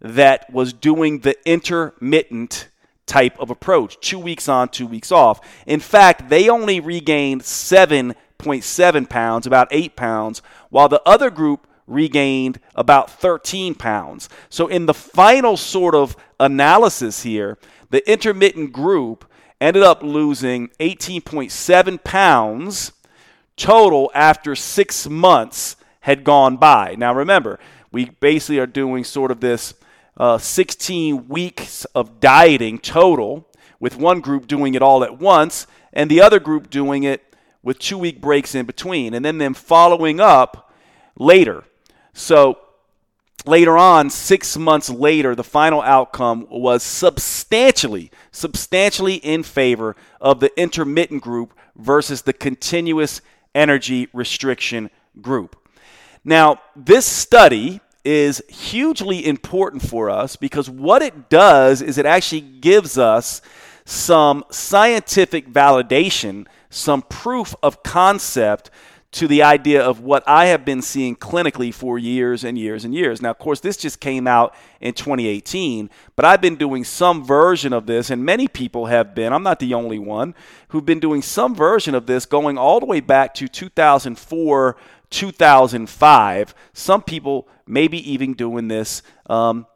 that 0.00 0.50
was 0.50 0.72
doing 0.72 1.20
the 1.20 1.36
intermittent 1.46 2.68
type 3.04 3.38
of 3.38 3.50
approach 3.50 4.00
two 4.00 4.18
weeks 4.18 4.48
on, 4.48 4.68
two 4.68 4.86
weeks 4.86 5.12
off. 5.12 5.40
In 5.66 5.80
fact, 5.80 6.30
they 6.30 6.48
only 6.48 6.80
regained 6.80 7.42
7.7 7.42 9.08
pounds, 9.10 9.46
about 9.46 9.68
8 9.70 9.96
pounds, 9.96 10.40
while 10.70 10.88
the 10.88 11.02
other 11.04 11.28
group 11.28 11.66
regained 11.86 12.60
about 12.74 13.10
13 13.10 13.74
pounds. 13.74 14.28
So, 14.48 14.68
in 14.68 14.86
the 14.86 14.94
final 14.94 15.56
sort 15.56 15.94
of 15.94 16.16
analysis 16.38 17.24
here, 17.24 17.58
the 17.90 18.08
intermittent 18.10 18.72
group 18.72 19.24
ended 19.60 19.82
up 19.82 20.02
losing 20.02 20.68
18.7 20.80 22.02
pounds 22.02 22.92
total 23.56 24.10
after 24.14 24.56
six 24.56 25.08
months 25.08 25.76
had 26.00 26.24
gone 26.24 26.56
by. 26.56 26.94
Now, 26.96 27.14
remember, 27.14 27.58
we 27.92 28.06
basically 28.06 28.58
are 28.58 28.66
doing 28.66 29.04
sort 29.04 29.30
of 29.30 29.40
this 29.40 29.74
uh, 30.16 30.38
16 30.38 31.28
weeks 31.28 31.84
of 31.94 32.20
dieting 32.20 32.78
total, 32.78 33.46
with 33.78 33.96
one 33.96 34.20
group 34.20 34.46
doing 34.46 34.74
it 34.74 34.82
all 34.82 35.02
at 35.02 35.18
once 35.18 35.66
and 35.92 36.10
the 36.10 36.20
other 36.20 36.38
group 36.38 36.70
doing 36.70 37.02
it 37.02 37.34
with 37.62 37.78
two 37.78 37.98
week 37.98 38.20
breaks 38.20 38.54
in 38.54 38.66
between, 38.66 39.12
and 39.12 39.24
then 39.24 39.38
them 39.38 39.54
following 39.54 40.20
up 40.20 40.72
later. 41.18 41.64
So, 42.12 42.58
later 43.46 43.76
on, 43.76 44.10
six 44.10 44.56
months 44.56 44.90
later, 44.90 45.34
the 45.34 45.44
final 45.44 45.82
outcome 45.82 46.46
was 46.50 46.82
substantially, 46.82 48.10
substantially 48.32 49.16
in 49.16 49.42
favor 49.42 49.96
of 50.20 50.40
the 50.40 50.50
intermittent 50.60 51.22
group 51.22 51.54
versus 51.76 52.22
the 52.22 52.32
continuous 52.32 53.20
energy 53.54 54.08
restriction 54.12 54.90
group. 55.20 55.56
Now, 56.24 56.60
this 56.76 57.06
study 57.06 57.80
is 58.04 58.42
hugely 58.48 59.26
important 59.26 59.82
for 59.82 60.10
us 60.10 60.36
because 60.36 60.70
what 60.70 61.02
it 61.02 61.28
does 61.28 61.82
is 61.82 61.98
it 61.98 62.06
actually 62.06 62.40
gives 62.40 62.96
us 62.96 63.42
some 63.84 64.44
scientific 64.50 65.48
validation, 65.52 66.46
some 66.68 67.02
proof 67.02 67.54
of 67.62 67.82
concept 67.82 68.70
to 69.12 69.26
the 69.26 69.42
idea 69.42 69.82
of 69.82 70.00
what 70.00 70.22
I 70.26 70.46
have 70.46 70.64
been 70.64 70.82
seeing 70.82 71.16
clinically 71.16 71.74
for 71.74 71.98
years 71.98 72.44
and 72.44 72.56
years 72.56 72.84
and 72.84 72.94
years. 72.94 73.20
Now, 73.20 73.30
of 73.30 73.38
course, 73.38 73.58
this 73.58 73.76
just 73.76 73.98
came 73.98 74.28
out 74.28 74.54
in 74.80 74.94
2018, 74.94 75.90
but 76.14 76.24
I've 76.24 76.40
been 76.40 76.54
doing 76.54 76.84
some 76.84 77.24
version 77.24 77.72
of 77.72 77.86
this, 77.86 78.10
and 78.10 78.24
many 78.24 78.46
people 78.46 78.86
have 78.86 79.14
been, 79.14 79.32
I'm 79.32 79.42
not 79.42 79.58
the 79.58 79.74
only 79.74 79.98
one, 79.98 80.34
who've 80.68 80.86
been 80.86 81.00
doing 81.00 81.22
some 81.22 81.56
version 81.56 81.96
of 81.96 82.06
this 82.06 82.24
going 82.24 82.56
all 82.56 82.78
the 82.78 82.86
way 82.86 83.00
back 83.00 83.34
to 83.34 83.48
2004, 83.48 84.76
2005. 85.10 86.54
Some 86.72 87.02
people 87.02 87.48
maybe 87.66 88.12
even 88.12 88.34
doing 88.34 88.68
this, 88.68 89.02
um, 89.26 89.66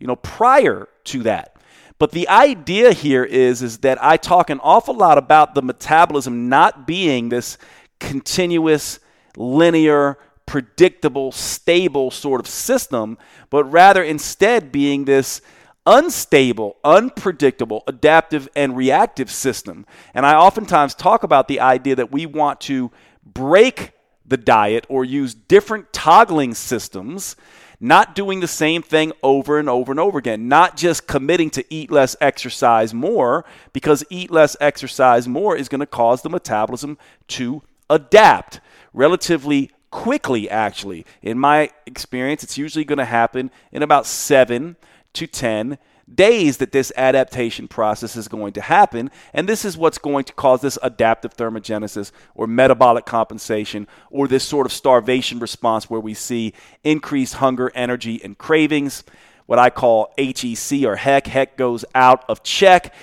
you 0.00 0.08
know, 0.08 0.16
prior 0.16 0.88
to 1.04 1.22
that. 1.22 1.54
But 2.00 2.12
the 2.12 2.28
idea 2.28 2.92
here 2.92 3.24
is, 3.24 3.62
is 3.62 3.78
that 3.78 4.02
I 4.02 4.16
talk 4.16 4.50
an 4.50 4.60
awful 4.60 4.94
lot 4.94 5.18
about 5.18 5.54
the 5.54 5.62
metabolism 5.62 6.48
not 6.48 6.86
being 6.86 7.28
this 7.28 7.58
continuous, 7.98 9.00
linear, 9.36 10.18
predictable, 10.46 11.30
stable 11.32 12.10
sort 12.10 12.40
of 12.40 12.46
system, 12.46 13.18
but 13.50 13.64
rather 13.64 14.02
instead 14.02 14.72
being 14.72 15.04
this 15.04 15.40
unstable, 15.86 16.76
unpredictable, 16.84 17.82
adaptive, 17.86 18.48
and 18.54 18.76
reactive 18.76 19.30
system. 19.30 19.86
And 20.14 20.26
I 20.26 20.34
oftentimes 20.34 20.94
talk 20.94 21.22
about 21.22 21.48
the 21.48 21.60
idea 21.60 21.96
that 21.96 22.12
we 22.12 22.26
want 22.26 22.60
to 22.62 22.90
break 23.24 23.92
the 24.26 24.36
diet 24.36 24.84
or 24.88 25.04
use 25.04 25.34
different 25.34 25.92
toggling 25.92 26.54
systems 26.54 27.36
not 27.80 28.14
doing 28.14 28.40
the 28.40 28.48
same 28.48 28.82
thing 28.82 29.12
over 29.22 29.58
and 29.58 29.68
over 29.68 29.92
and 29.92 30.00
over 30.00 30.18
again, 30.18 30.48
not 30.48 30.76
just 30.76 31.06
committing 31.06 31.48
to 31.50 31.64
eat 31.70 31.90
less, 31.90 32.16
exercise 32.20 32.92
more, 32.92 33.44
because 33.72 34.04
eat 34.10 34.30
less, 34.30 34.56
exercise 34.60 35.28
more 35.28 35.56
is 35.56 35.68
going 35.68 35.80
to 35.80 35.86
cause 35.86 36.22
the 36.22 36.28
metabolism 36.28 36.98
to 37.28 37.62
adapt 37.90 38.60
relatively 38.92 39.70
quickly, 39.90 40.48
actually. 40.50 41.06
In 41.22 41.38
my 41.38 41.70
experience, 41.86 42.42
it's 42.42 42.58
usually 42.58 42.84
going 42.84 42.98
to 42.98 43.04
happen 43.04 43.50
in 43.72 43.82
about 43.82 44.06
seven 44.06 44.76
to 45.14 45.26
10 45.26 45.78
days 46.14 46.56
that 46.58 46.72
this 46.72 46.92
adaptation 46.96 47.68
process 47.68 48.16
is 48.16 48.28
going 48.28 48.52
to 48.54 48.60
happen. 48.60 49.10
And 49.34 49.48
this 49.48 49.64
is 49.64 49.76
what's 49.76 49.98
going 49.98 50.24
to 50.24 50.32
cause 50.32 50.60
this 50.60 50.78
adaptive 50.82 51.36
thermogenesis 51.36 52.12
or 52.34 52.46
metabolic 52.46 53.04
compensation 53.04 53.86
or 54.10 54.26
this 54.26 54.44
sort 54.44 54.66
of 54.66 54.72
starvation 54.72 55.38
response 55.38 55.90
where 55.90 56.00
we 56.00 56.14
see 56.14 56.54
increased 56.84 57.34
hunger, 57.34 57.70
energy, 57.74 58.22
and 58.22 58.38
cravings. 58.38 59.04
What 59.46 59.58
I 59.58 59.70
call 59.70 60.12
HEC 60.18 60.84
or 60.84 60.96
HEC. 60.96 61.26
HEC 61.26 61.56
goes 61.56 61.84
out 61.94 62.24
of 62.28 62.42
check. 62.42 62.94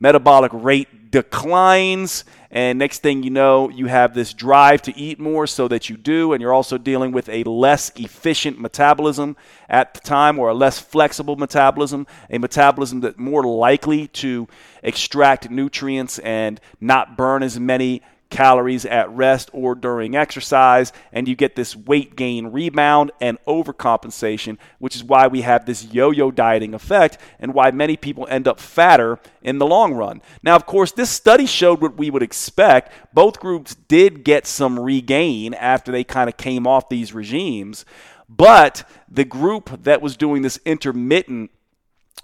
Metabolic 0.00 0.52
rate 0.52 0.88
declines 1.12 2.24
and 2.54 2.78
next 2.78 2.98
thing 2.98 3.22
you 3.22 3.30
know, 3.30 3.70
you 3.70 3.86
have 3.86 4.12
this 4.12 4.34
drive 4.34 4.82
to 4.82 4.94
eat 4.94 5.18
more 5.18 5.46
so 5.46 5.68
that 5.68 5.88
you 5.88 5.96
do, 5.96 6.34
and 6.34 6.42
you're 6.42 6.52
also 6.52 6.76
dealing 6.76 7.10
with 7.10 7.26
a 7.30 7.44
less 7.44 7.90
efficient 7.96 8.60
metabolism 8.60 9.38
at 9.70 9.94
the 9.94 10.00
time 10.00 10.38
or 10.38 10.50
a 10.50 10.54
less 10.54 10.78
flexible 10.78 11.34
metabolism, 11.34 12.06
a 12.28 12.36
metabolism 12.36 13.00
that's 13.00 13.16
more 13.16 13.42
likely 13.44 14.08
to 14.08 14.46
extract 14.82 15.48
nutrients 15.50 16.18
and 16.18 16.60
not 16.78 17.16
burn 17.16 17.42
as 17.42 17.58
many 17.58 18.02
calories 18.32 18.84
at 18.86 19.08
rest 19.10 19.50
or 19.52 19.76
during 19.76 20.16
exercise, 20.16 20.92
and 21.12 21.28
you 21.28 21.36
get 21.36 21.54
this 21.54 21.76
weight 21.76 22.16
gain 22.16 22.48
rebound 22.48 23.12
and 23.20 23.38
overcompensation, 23.46 24.58
which 24.78 24.96
is 24.96 25.04
why 25.04 25.28
we 25.28 25.42
have 25.42 25.66
this 25.66 25.84
yo 25.92 26.10
yo 26.10 26.32
dieting 26.32 26.74
effect 26.74 27.18
and 27.38 27.54
why 27.54 27.70
many 27.70 27.96
people 27.96 28.26
end 28.28 28.48
up 28.48 28.58
fatter 28.58 29.20
in 29.42 29.58
the 29.58 29.66
long 29.66 29.92
run. 29.92 30.20
Now, 30.42 30.56
of 30.56 30.66
course, 30.66 30.90
this 30.90 31.10
study 31.10 31.46
showed 31.46 31.80
what 31.80 31.96
we 31.96 32.10
would 32.10 32.22
expect. 32.22 32.90
Both 33.12 33.38
groups 33.38 33.74
did 33.74 34.24
get 34.24 34.46
some 34.46 34.80
regain 34.80 35.54
after 35.54 35.92
they 35.92 36.02
kind 36.02 36.28
of 36.28 36.36
came 36.36 36.66
off 36.66 36.88
these 36.88 37.12
regimes, 37.12 37.84
but 38.28 38.88
the 39.08 39.26
group 39.26 39.84
that 39.84 40.00
was 40.00 40.16
doing 40.16 40.40
this 40.40 40.58
intermittent 40.64 41.50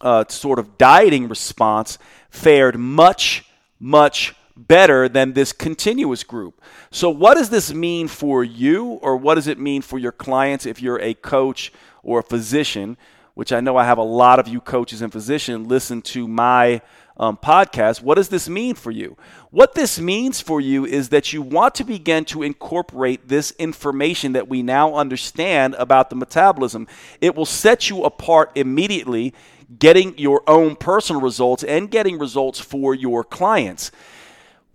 uh, 0.00 0.24
sort 0.28 0.58
of 0.58 0.78
dieting 0.78 1.28
response 1.28 1.98
fared 2.30 2.78
much, 2.78 3.44
much 3.78 4.34
better 4.58 5.08
than 5.08 5.32
this 5.32 5.52
continuous 5.52 6.24
group. 6.24 6.60
So, 6.90 7.10
what 7.10 7.34
does 7.34 7.50
this 7.50 7.72
mean 7.72 8.08
for 8.08 8.42
you, 8.42 8.84
or 9.02 9.16
what 9.16 9.36
does 9.36 9.46
it 9.46 9.58
mean 9.58 9.82
for 9.82 9.98
your 9.98 10.12
clients 10.12 10.66
if 10.66 10.82
you're 10.82 11.00
a 11.00 11.14
coach 11.14 11.72
or 12.02 12.20
a 12.20 12.24
physician? 12.24 12.96
Which 13.34 13.52
I 13.52 13.60
know 13.60 13.76
I 13.76 13.84
have 13.84 13.98
a 13.98 14.02
lot 14.02 14.40
of 14.40 14.48
you 14.48 14.60
coaches 14.60 15.00
and 15.00 15.12
physicians 15.12 15.68
listen 15.68 16.02
to 16.02 16.26
my 16.26 16.82
um, 17.18 17.36
podcast. 17.36 18.02
What 18.02 18.16
does 18.16 18.28
this 18.28 18.48
mean 18.48 18.74
for 18.74 18.90
you? 18.90 19.16
What 19.50 19.74
this 19.74 20.00
means 20.00 20.40
for 20.40 20.60
you 20.60 20.84
is 20.84 21.10
that 21.10 21.32
you 21.32 21.42
want 21.42 21.74
to 21.76 21.84
begin 21.84 22.24
to 22.26 22.42
incorporate 22.42 23.28
this 23.28 23.52
information 23.52 24.32
that 24.32 24.48
we 24.48 24.62
now 24.62 24.94
understand 24.94 25.74
about 25.74 26.10
the 26.10 26.16
metabolism. 26.16 26.86
It 27.20 27.34
will 27.34 27.46
set 27.46 27.90
you 27.90 28.04
apart 28.04 28.52
immediately, 28.54 29.34
getting 29.78 30.16
your 30.18 30.42
own 30.46 30.76
personal 30.76 31.22
results 31.22 31.62
and 31.62 31.90
getting 31.90 32.18
results 32.18 32.58
for 32.58 32.94
your 32.94 33.22
clients 33.22 33.90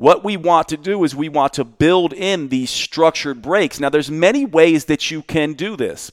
what 0.03 0.21
we 0.21 0.35
want 0.35 0.67
to 0.67 0.75
do 0.75 1.01
is 1.05 1.15
we 1.15 1.29
want 1.29 1.53
to 1.53 1.63
build 1.63 2.11
in 2.11 2.49
these 2.49 2.69
structured 2.69 3.41
breaks. 3.41 3.79
Now 3.79 3.87
there's 3.87 4.11
many 4.11 4.43
ways 4.43 4.83
that 4.85 5.09
you 5.09 5.21
can 5.21 5.53
do 5.53 5.77
this. 5.77 6.11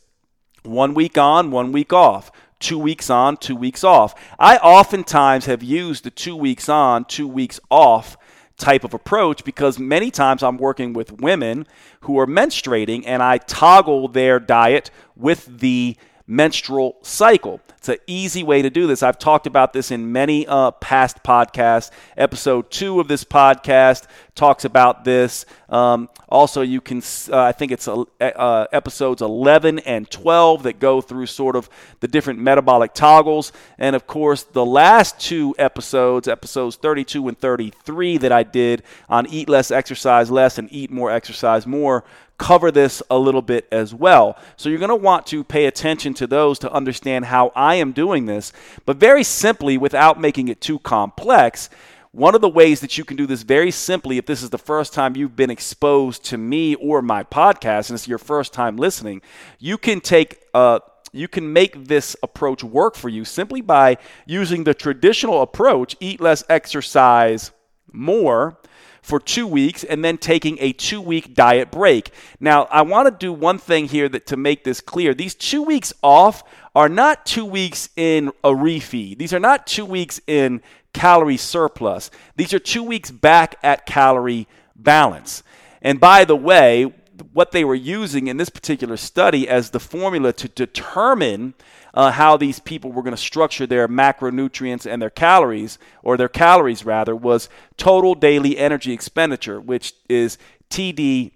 One 0.63 0.95
week 0.95 1.19
on 1.19 1.51
one 1.51 1.73
week 1.73 1.93
off. 1.93 2.31
Two 2.61 2.79
weeks 2.79 3.11
on, 3.11 3.37
two 3.37 3.57
weeks 3.57 3.83
off. 3.83 4.15
I 4.39 4.59
oftentimes 4.59 5.47
have 5.47 5.65
used 5.65 6.05
the 6.05 6.13
two 6.13 6.37
weeks 6.37 6.69
on, 6.69 7.05
two 7.05 7.27
weeks 7.27 7.59
off 7.69 8.17
type 8.57 8.85
of 8.85 8.95
approach 8.95 9.43
because 9.43 9.81
many 9.81 10.13
times 10.13 10.45
I'm 10.45 10.57
working 10.57 10.93
with 10.93 11.21
women 11.21 11.67
who 12.03 12.17
are 12.21 12.29
menstruating 12.29 13.03
and 13.07 13.25
I 13.25 13.39
toggle 13.39 14.07
their 14.07 14.39
diet 14.39 14.93
with 15.17 15.59
the 15.59 15.97
menstrual 16.31 16.97
cycle. 17.03 17.61
It's 17.77 17.89
an 17.89 17.97
easy 18.07 18.45
way 18.45 18.63
to 18.63 18.71
do 18.71 18.87
this. 18.87 19.03
I've 19.03 19.19
talked 19.19 19.49
about 19.49 19.73
this 19.73 19.91
in 19.91 20.13
many 20.13 20.47
uh, 20.47 20.71
past 20.71 21.23
podcasts. 21.25 21.91
Episode 22.17 22.71
two 22.71 23.01
of 23.01 23.09
this 23.09 23.25
podcast 23.25 24.07
talks 24.37 24.65
about 24.65 25.05
this. 25.05 25.45
Um, 25.69 26.09
also, 26.29 26.63
you 26.63 26.81
can, 26.81 27.03
uh, 27.33 27.41
I 27.41 27.53
think 27.53 27.73
it's 27.73 27.89
uh, 27.89 28.05
uh 28.21 28.67
episodes 28.73 29.23
11 29.23 29.81
and 29.81 30.09
12 30.09 30.63
that 30.63 30.79
go 30.79 31.01
through 31.01 31.27
sort 31.27 31.57
of 31.57 31.69
the 31.99 32.07
different 32.07 32.39
metabolic 32.39 32.95
toggles. 32.95 33.51
And 33.77 33.97
of 33.97 34.07
course, 34.07 34.45
the 34.45 34.65
last 34.65 35.19
two 35.19 35.55
episodes, 35.59 36.29
episodes 36.29 36.77
32 36.77 37.27
and 37.27 37.39
33, 37.39 38.19
that 38.19 38.31
I 38.31 38.45
did 38.45 38.85
on 39.09 39.27
Eat 39.27 39.49
Less, 39.49 39.73
Exercise 39.73 40.31
Less, 40.31 40.59
and 40.59 40.73
Eat 40.73 40.93
More, 40.93 41.11
Exercise 41.11 41.67
More, 41.67 42.05
cover 42.41 42.73
this 42.73 43.03
a 43.11 43.19
little 43.19 43.43
bit 43.43 43.69
as 43.71 43.95
well. 43.95 44.37
So 44.57 44.71
you're 44.71 44.79
going 44.79 44.89
to 44.89 44.97
want 44.97 45.27
to 45.27 45.45
pay 45.45 45.67
attention 45.67 46.15
to 46.15 46.27
those 46.27 46.59
to 46.61 46.73
understand 46.73 47.27
how 47.27 47.53
I 47.55 47.75
am 47.75 47.93
doing 47.93 48.25
this. 48.25 48.53
But 48.87 48.97
very 48.97 49.23
simply, 49.23 49.77
without 49.77 50.19
making 50.19 50.49
it 50.49 50.61
too 50.61 50.79
complex, 50.79 51.69
one 52.13 52.35
of 52.35 52.41
the 52.41 52.49
ways 52.49 52.81
that 52.81 52.97
you 52.97 53.05
can 53.05 53.19
do 53.19 53.27
this 53.27 53.43
very 53.43 53.71
simply, 53.71 54.17
if 54.17 54.25
this 54.25 54.43
is 54.43 54.49
the 54.49 54.59
first 54.59 54.95
time 54.95 55.17
you've 55.17 55.37
been 55.37 55.51
exposed 55.51 56.25
to 56.25 56.39
me 56.39 56.75
or 56.77 57.03
my 57.03 57.23
podcast, 57.23 57.91
and 57.91 57.97
it's 57.97 58.09
your 58.09 58.19
first 58.19 58.55
time 58.55 58.79
listening, 58.79 59.21
you 59.59 59.77
can 59.77 60.01
take 60.01 60.43
uh, 60.55 60.81
you 61.13 61.29
can 61.29 61.53
make 61.53 61.89
this 61.89 62.17
approach 62.23 62.65
work 62.65 62.95
for 62.97 63.09
you 63.09 63.25
simply 63.25 63.61
by 63.61 63.99
using 64.27 64.65
the 64.65 64.75
traditional 64.75 65.43
approach 65.43 65.97
eat 66.01 66.21
less, 66.21 66.43
exercise 66.49 67.51
more 67.93 68.57
for 69.03 69.19
two 69.19 69.47
weeks 69.47 69.85
and 69.85 70.05
then 70.05 70.19
taking 70.19 70.59
a 70.61 70.73
two 70.73 71.01
week 71.01 71.35
diet 71.35 71.71
break. 71.71 72.13
Now, 72.39 72.65
I 72.65 72.83
want 72.83 73.09
to 73.09 73.27
do 73.27 73.33
one 73.33 73.59
thing 73.59 73.89
here 73.89 74.09
that 74.09 74.27
to 74.27 74.37
make 74.37 74.65
this 74.65 74.81
clear. 74.81 75.15
These 75.15 75.35
two 75.35 75.63
weeks 75.63 75.93
off 76.03 76.43
are 76.75 76.89
not 76.89 77.27
two 77.27 77.45
weeks 77.45 77.89
in 77.97 78.29
a 78.45 78.51
refeed. 78.51 79.19
These 79.19 79.33
are 79.33 79.41
not 79.41 79.67
two 79.67 79.85
weeks 79.85 80.21
in 80.27 80.63
calorie 80.93 81.37
surplus. 81.37 82.11
These 82.37 82.53
are 82.55 82.59
two 82.59 82.83
weeks 82.83 83.11
back 83.11 83.57
at 83.63 83.87
calorie 83.87 84.47
balance. 84.77 85.43
And 85.83 85.99
by 85.99 86.25
the 86.25 86.37
way, 86.37 86.93
what 87.33 87.53
they 87.53 87.65
were 87.65 87.75
using 87.75 88.27
in 88.27 88.37
this 88.37 88.51
particular 88.51 88.97
study 88.97 89.49
as 89.49 89.71
the 89.71 89.81
formula 89.81 90.33
to 90.35 90.49
determine 90.49 91.55
uh, 91.95 92.11
how 92.13 92.37
these 92.37 92.61
people 92.61 92.93
were 92.93 93.03
going 93.03 93.15
to 93.15 93.21
structure 93.21 93.67
their 93.67 93.89
macronutrients 93.89 94.91
and 94.91 95.01
their 95.03 95.11
calories, 95.11 95.79
or 96.03 96.17
their 96.17 96.29
calories 96.29 96.85
rather, 96.85 97.15
was 97.15 97.49
total 97.77 98.15
daily 98.15 98.57
energy 98.59 98.93
expenditure, 98.93 99.61
which 99.61 99.95
is 100.09 100.39
TDEE, 100.71 101.33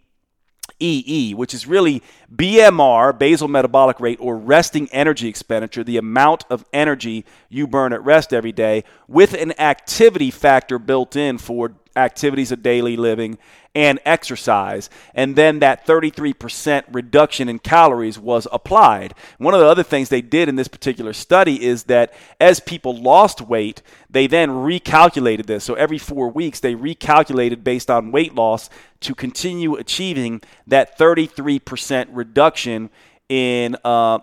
which 1.35 1.55
is 1.55 1.67
really 1.67 2.03
BMR, 2.35 3.17
basal 3.19 3.49
metabolic 3.49 4.01
rate, 4.01 4.19
or 4.21 4.37
resting 4.37 4.89
energy 4.93 5.29
expenditure, 5.29 5.85
the 5.85 5.99
amount 5.99 6.45
of 6.51 6.65
energy 6.73 7.25
you 7.49 7.67
burn 7.67 7.93
at 7.93 8.05
rest 8.05 8.33
every 8.33 8.53
day, 8.53 8.85
with 9.07 9.35
an 9.35 9.59
activity 9.61 10.31
factor 10.31 10.79
built 10.79 11.17
in 11.17 11.39
for 11.39 11.75
activities 11.97 12.51
of 12.51 12.63
daily 12.63 12.97
living 12.97 13.39
and 13.75 13.99
exercise. 14.05 14.89
And 15.15 15.35
then 15.35 15.59
that 15.59 15.87
33% 15.87 16.85
reduction 16.93 17.49
in 17.49 17.59
calories 17.59 18.19
was 18.19 18.47
applied. 18.53 19.15
One 19.39 19.55
of 19.55 19.61
the 19.61 19.67
other 19.67 19.83
things 19.83 20.09
they 20.09 20.23
did 20.23 20.49
in 20.49 20.57
this 20.57 20.69
particular 20.69 21.13
study 21.13 21.63
is 21.63 21.85
that 21.85 22.13
as 22.41 22.61
people 22.61 22.97
lost 22.97 23.41
weight, 23.41 23.83
they 24.09 24.29
then 24.29 24.51
recalculated 24.51 25.47
this. 25.47 25.65
So 25.65 25.75
every 25.75 25.99
four 25.99 26.29
weeks, 26.29 26.61
they 26.61 26.75
recalculated 26.75 27.65
based 27.65 27.91
on 27.91 28.13
weight 28.13 28.35
loss 28.35 28.71
to 29.01 29.15
continue 29.15 29.75
achieving 29.75 30.41
that 30.69 30.97
33% 30.97 32.07
reduction 32.25 32.91
in 33.29 33.77
uh, 33.85 34.19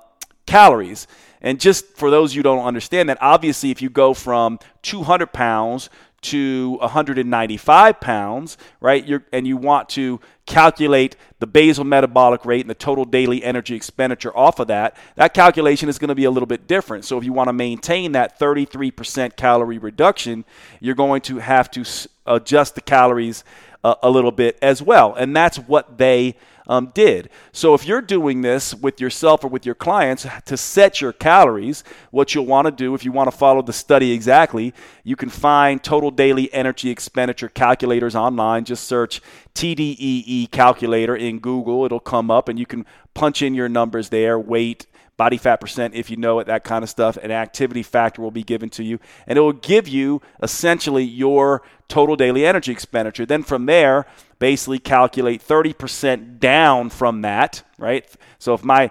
calories. 0.46 1.08
And 1.42 1.60
just 1.60 1.86
for 1.96 2.12
those 2.12 2.36
you 2.36 2.44
don't 2.44 2.66
understand 2.66 3.10
that, 3.10 3.18
obviously, 3.22 3.72
if 3.72 3.82
you 3.82 3.90
go 3.90 4.14
from 4.14 4.60
200 4.84 5.28
pounds 5.28 5.90
to 6.22 6.78
195 6.82 8.00
pounds, 8.00 8.58
right? 8.80 9.04
You're, 9.04 9.24
and 9.34 9.48
you 9.48 9.58
want 9.58 9.90
to 9.90 10.20
calculate 10.46 11.16
the 11.40 11.48
basal 11.48 11.84
metabolic 11.84 12.46
rate 12.46 12.62
and 12.62 12.70
the 12.70 12.76
total 12.76 13.06
daily 13.06 13.44
energy 13.44 13.76
expenditure 13.76 14.36
off 14.38 14.60
of 14.60 14.68
that, 14.68 14.96
that 15.16 15.34
calculation 15.34 15.90
is 15.90 15.98
going 15.98 16.10
to 16.10 16.16
be 16.16 16.26
a 16.26 16.32
little 16.32 16.46
bit 16.46 16.68
different. 16.68 17.06
So 17.06 17.18
if 17.18 17.24
you 17.24 17.34
want 17.34 17.48
to 17.48 17.54
maintain 17.54 18.12
that 18.12 18.40
33% 18.40 19.36
calorie 19.36 19.80
reduction, 19.80 20.46
you're 20.80 20.94
going 20.94 21.22
to 21.22 21.40
have 21.40 21.72
to 21.72 21.84
adjust 22.28 22.76
the 22.76 22.82
calories 22.82 23.44
uh, 23.84 23.96
a 24.04 24.10
little 24.10 24.32
bit 24.32 24.60
as 24.62 24.80
well. 24.80 25.16
And 25.16 25.36
that's 25.36 25.58
what 25.58 25.98
they 25.98 26.36
um, 26.68 26.92
did. 26.94 27.30
So 27.52 27.74
if 27.74 27.86
you're 27.86 28.02
doing 28.02 28.42
this 28.42 28.74
with 28.74 29.02
yourself 29.02 29.44
or 29.44 29.48
with 29.48 29.66
your 29.66 29.76
clients 29.76 30.26
to 30.46 30.58
set 30.58 31.02
your 31.02 31.14
calories, 31.14 31.84
what 32.12 32.34
you'll 32.34 32.46
want 32.46 32.66
to 32.66 32.72
do 32.72 32.96
if 32.96 33.04
you 33.06 33.12
want 33.12 33.30
to 33.30 33.38
follow 33.38 33.62
the 33.62 33.74
study 33.74 34.12
exactly, 34.12 34.74
you 35.04 35.16
can 35.16 35.30
find 35.30 35.84
total 35.84 36.12
daily 36.12 36.52
energy 36.54 36.90
expenditure 36.90 37.50
calculators 37.50 38.16
online. 38.16 38.66
Just 38.66 38.86
search 38.86 39.22
TDEE 39.56 40.52
calculator 40.52 41.16
in 41.16 41.40
Google. 41.40 41.86
It'll 41.86 42.00
come 42.00 42.32
up 42.32 42.50
and 42.50 42.58
you 42.58 42.66
can 42.66 42.86
punch 43.14 43.42
in 43.42 43.54
your 43.54 43.70
numbers 43.70 44.10
there, 44.10 44.40
weight, 44.40 44.86
body 45.22 45.38
fat 45.38 45.58
percent 45.58 45.94
if 45.94 46.10
you 46.10 46.18
know 46.18 46.40
it, 46.40 46.48
that 46.48 46.64
kind 46.64 46.84
of 46.84 46.90
stuff. 46.90 47.16
An 47.16 47.30
activity 47.30 47.84
factor 47.84 48.24
will 48.24 48.32
be 48.32 48.42
given 48.42 48.72
to 48.72 48.84
you, 48.84 49.00
and 49.28 49.38
it 49.38 49.42
will 49.42 49.54
give 49.54 49.88
you 49.88 50.20
essentially 50.42 51.04
your 51.04 51.62
total 51.88 52.16
daily 52.16 52.44
energy 52.44 52.72
expenditure. 52.72 53.24
Then 53.24 53.44
from 53.44 53.68
there, 53.68 54.08
basically 54.40 54.80
calculate 54.80 55.48
30% 55.48 56.40
down 56.40 56.90
from 56.90 57.22
that, 57.22 57.62
right? 57.78 58.04
So 58.40 58.56
if 58.56 58.64
my 58.64 58.90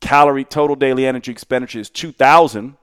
calorie 0.00 0.44
total 0.44 0.76
daily 0.76 1.06
energy 1.06 1.32
expenditure 1.32 1.80
is 1.80 1.88
2000 1.88 2.76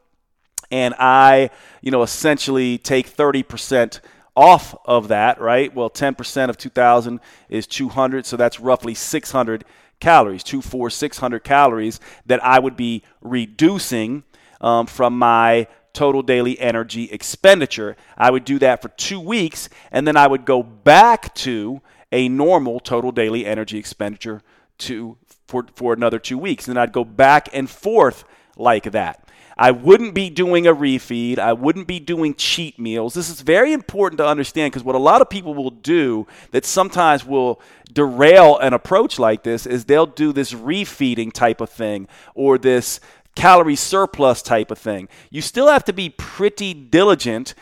and 0.72 0.96
I, 0.98 1.52
you 1.84 1.92
know, 1.92 2.02
essentially 2.02 2.80
take 2.80 3.08
30% 3.08 4.00
off 4.36 4.76
of 4.86 5.10
that, 5.10 5.40
right? 5.40 5.72
Well, 5.72 5.92
10% 5.92 6.50
of 6.50 6.58
2000 6.58 7.20
is 7.48 7.68
200, 7.68 8.26
so 8.26 8.38
that's 8.38 8.60
roughly 8.60 8.96
600 8.96 9.66
calories, 10.00 10.44
two, 10.44 10.62
four, 10.62 10.90
600 10.90 11.44
calories 11.44 12.00
that 12.26 12.44
I 12.44 12.60
would 12.60 12.78
be 12.78 13.04
reducing 13.22 14.24
um, 14.62 14.86
from 14.86 15.18
my 15.18 15.68
total 15.94 16.22
daily 16.22 16.60
energy 16.60 17.06
expenditure. 17.12 17.98
I 18.18 18.32
would 18.32 18.46
do 18.46 18.60
that 18.60 18.82
for 18.82 18.90
two 18.90 19.20
weeks, 19.20 19.70
and 19.92 20.08
then 20.08 20.16
I 20.16 20.28
would 20.28 20.46
go 20.46 20.62
back 20.62 21.34
to 21.36 21.82
a 22.12 22.30
normal 22.30 22.80
total 22.80 23.12
daily 23.12 23.46
energy 23.46 23.78
expenditure 23.78 24.42
to 24.80 25.18
for, 25.48 25.66
for 25.76 25.94
another 25.94 26.20
two 26.20 26.38
weeks. 26.38 26.68
And 26.68 26.78
I'd 26.80 26.92
go 26.92 27.04
back 27.04 27.50
and 27.54 27.70
forth 27.70 28.26
like 28.58 28.92
that. 28.92 29.27
I 29.58 29.72
wouldn't 29.72 30.14
be 30.14 30.30
doing 30.30 30.68
a 30.68 30.74
refeed. 30.74 31.40
I 31.40 31.54
wouldn't 31.54 31.88
be 31.88 32.00
doing 32.00 32.36
cheat 32.36 32.78
meals. 32.78 33.14
This 33.14 33.30
is 33.30 33.42
very 33.42 33.74
important 33.74 34.20
to 34.20 34.28
understand 34.28 34.72
because 34.72 34.84
what 34.84 34.96
a 34.96 35.00
lot 35.00 35.22
of 35.22 35.30
people 35.30 35.56
will 35.56 35.72
do 35.72 36.28
that 36.52 36.66
sometimes 36.66 37.26
will 37.26 37.60
derail 37.92 38.58
an 38.60 38.74
approach 38.74 39.18
like 39.18 39.44
this 39.44 39.66
is 39.66 39.86
they'll 39.86 40.06
do 40.06 40.32
this 40.32 40.54
refeeding 40.54 41.34
type 41.34 41.60
of 41.60 41.70
thing 41.70 42.08
or 42.36 42.58
this 42.58 43.00
calorie 43.36 43.76
surplus 43.76 44.42
type 44.42 44.70
of 44.70 44.78
thing. 44.78 45.08
You 45.30 45.42
still 45.42 45.68
have 45.68 45.86
to 45.86 45.94
be 45.94 46.10
pretty 46.10 46.74
diligent 46.74 47.56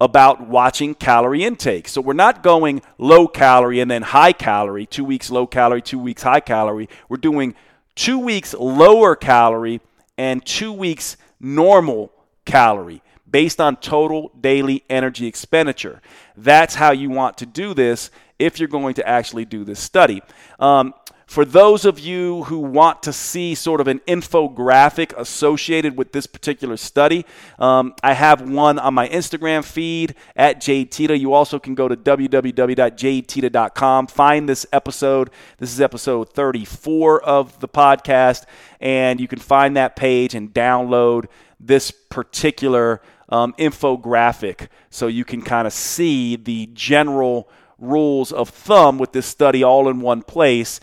about 0.00 0.46
watching 0.46 0.94
calorie 0.94 1.44
intake. 1.44 1.88
So 1.88 2.00
we're 2.00 2.12
not 2.12 2.42
going 2.42 2.82
low 2.98 3.26
calorie 3.26 3.80
and 3.80 3.90
then 3.90 4.02
high 4.02 4.32
calorie, 4.32 4.86
two 4.86 5.04
weeks 5.04 5.30
low 5.30 5.46
calorie, 5.46 5.82
two 5.82 5.98
weeks 5.98 6.22
high 6.22 6.40
calorie. 6.40 6.88
We're 7.08 7.16
doing 7.16 7.54
two 7.94 8.18
weeks 8.18 8.54
lower 8.54 9.16
calorie 9.16 9.80
and 10.16 10.44
two 10.44 10.72
weeks 10.72 11.16
normal 11.40 12.12
calorie 12.44 13.02
based 13.30 13.60
on 13.60 13.76
total 13.76 14.30
daily 14.40 14.84
energy 14.88 15.26
expenditure. 15.26 16.00
That's 16.36 16.74
how 16.74 16.92
you 16.92 17.10
want 17.10 17.38
to 17.38 17.46
do 17.46 17.74
this 17.74 18.10
if 18.38 18.58
you're 18.58 18.68
going 18.68 18.94
to 18.94 19.08
actually 19.08 19.44
do 19.44 19.64
this 19.64 19.80
study. 19.80 20.22
Um, 20.58 20.94
for 21.26 21.44
those 21.44 21.84
of 21.84 21.98
you 21.98 22.44
who 22.44 22.58
want 22.58 23.02
to 23.04 23.12
see 23.12 23.54
sort 23.54 23.80
of 23.80 23.88
an 23.88 24.00
infographic 24.00 25.16
associated 25.16 25.96
with 25.96 26.12
this 26.12 26.26
particular 26.26 26.76
study, 26.76 27.24
um, 27.58 27.94
I 28.02 28.12
have 28.12 28.42
one 28.42 28.78
on 28.78 28.92
my 28.94 29.08
Instagram 29.08 29.64
feed 29.64 30.14
at 30.36 30.60
jadeteta. 30.60 31.18
You 31.18 31.32
also 31.32 31.58
can 31.58 31.74
go 31.74 31.88
to 31.88 31.96
www.jadeteta.com, 31.96 34.06
find 34.08 34.46
this 34.48 34.66
episode. 34.72 35.30
This 35.58 35.72
is 35.72 35.80
episode 35.80 36.32
34 36.34 37.24
of 37.24 37.58
the 37.60 37.68
podcast, 37.68 38.44
and 38.78 39.18
you 39.18 39.26
can 39.26 39.38
find 39.38 39.74
that 39.76 39.96
page 39.96 40.34
and 40.34 40.52
download 40.52 41.24
this 41.58 41.90
particular 41.90 43.00
um, 43.30 43.54
infographic 43.54 44.68
so 44.90 45.06
you 45.06 45.24
can 45.24 45.40
kind 45.40 45.66
of 45.66 45.72
see 45.72 46.36
the 46.36 46.68
general 46.74 47.48
rules 47.78 48.30
of 48.30 48.50
thumb 48.50 48.98
with 48.98 49.12
this 49.12 49.26
study 49.26 49.62
all 49.62 49.88
in 49.88 50.00
one 50.00 50.22
place 50.22 50.80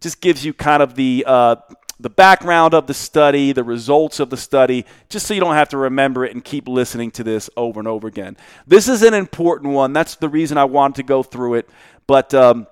just 0.00 0.20
gives 0.20 0.44
you 0.44 0.52
kind 0.52 0.82
of 0.82 0.94
the 0.94 1.24
uh, 1.26 1.56
the 2.00 2.10
background 2.10 2.72
of 2.72 2.86
the 2.86 2.94
study, 2.94 3.52
the 3.52 3.62
results 3.62 4.20
of 4.20 4.30
the 4.30 4.36
study, 4.36 4.86
just 5.10 5.26
so 5.26 5.34
you 5.34 5.40
don't 5.40 5.54
have 5.54 5.68
to 5.68 5.76
remember 5.76 6.24
it 6.24 6.32
and 6.32 6.42
keep 6.42 6.66
listening 6.66 7.10
to 7.10 7.22
this 7.22 7.50
over 7.58 7.78
and 7.78 7.86
over 7.86 8.08
again. 8.08 8.38
This 8.66 8.88
is 8.88 9.02
an 9.02 9.12
important 9.12 9.74
one. 9.74 9.92
That's 9.92 10.14
the 10.14 10.28
reason 10.28 10.56
I 10.56 10.64
wanted 10.64 10.96
to 10.96 11.02
go 11.02 11.22
through 11.22 11.54
it. 11.54 11.68
But 12.06 12.32
um, 12.32 12.66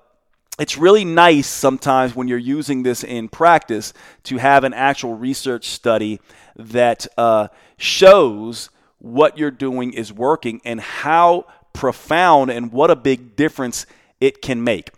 it's 0.57 0.77
really 0.77 1.05
nice 1.05 1.47
sometimes 1.47 2.15
when 2.15 2.27
you're 2.27 2.39
using 2.39 2.81
this 2.81 3.03
in 3.03 3.29
practice 3.29 3.93
to 4.23 4.37
have 4.37 4.63
an 4.63 4.73
actual 4.73 5.13
research 5.15 5.69
study 5.69 6.19
that 6.55 7.05
uh, 7.17 7.49
shows 7.77 8.71
what 8.97 9.37
you're 9.37 9.51
doing 9.51 9.93
is 9.93 10.11
working 10.11 10.59
and 10.65 10.81
how 10.81 11.45
profound 11.71 12.49
and 12.49 12.71
what 12.71 12.89
a 12.91 12.95
big 12.95 13.35
difference 13.35 13.85
it 14.19 14.41
can 14.41 14.63
make. 14.63 14.89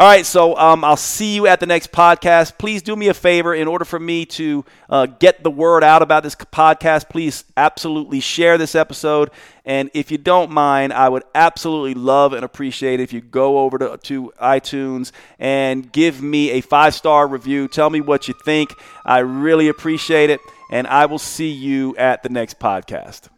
All 0.00 0.06
right, 0.06 0.24
so 0.24 0.56
um, 0.56 0.82
I'll 0.82 0.96
see 0.96 1.34
you 1.34 1.46
at 1.46 1.60
the 1.60 1.66
next 1.66 1.92
podcast. 1.92 2.56
Please 2.56 2.80
do 2.80 2.96
me 2.96 3.08
a 3.08 3.12
favor 3.12 3.54
in 3.54 3.68
order 3.68 3.84
for 3.84 4.00
me 4.00 4.24
to 4.24 4.64
uh, 4.88 5.04
get 5.04 5.42
the 5.42 5.50
word 5.50 5.84
out 5.84 6.00
about 6.00 6.22
this 6.22 6.34
podcast. 6.34 7.10
Please 7.10 7.44
absolutely 7.54 8.20
share 8.20 8.56
this 8.56 8.74
episode. 8.74 9.30
And 9.66 9.90
if 9.92 10.10
you 10.10 10.16
don't 10.16 10.50
mind, 10.50 10.94
I 10.94 11.10
would 11.10 11.24
absolutely 11.34 11.92
love 11.92 12.32
and 12.32 12.46
appreciate 12.46 13.00
it 13.00 13.02
if 13.02 13.12
you 13.12 13.20
go 13.20 13.58
over 13.58 13.76
to, 13.76 13.98
to 13.98 14.32
iTunes 14.40 15.12
and 15.38 15.92
give 15.92 16.22
me 16.22 16.52
a 16.52 16.62
five 16.62 16.94
star 16.94 17.28
review. 17.28 17.68
Tell 17.68 17.90
me 17.90 18.00
what 18.00 18.26
you 18.26 18.32
think. 18.42 18.72
I 19.04 19.18
really 19.18 19.68
appreciate 19.68 20.30
it. 20.30 20.40
And 20.70 20.86
I 20.86 21.04
will 21.04 21.18
see 21.18 21.50
you 21.50 21.94
at 21.98 22.22
the 22.22 22.30
next 22.30 22.58
podcast. 22.58 23.28